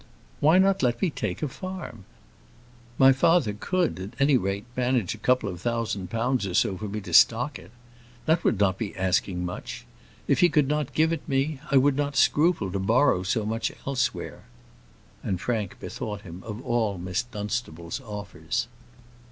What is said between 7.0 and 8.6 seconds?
to stock it. That would